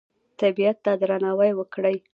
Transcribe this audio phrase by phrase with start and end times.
[0.39, 1.97] طبیعت ته درناوی وکړئ